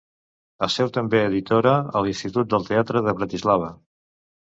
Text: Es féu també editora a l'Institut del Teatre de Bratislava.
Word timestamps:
Es 0.67 0.77
féu 0.79 0.89
també 0.95 1.19
editora 1.27 1.75
a 2.01 2.05
l'Institut 2.07 2.53
del 2.57 2.69
Teatre 2.73 3.07
de 3.11 3.19
Bratislava. 3.23 3.75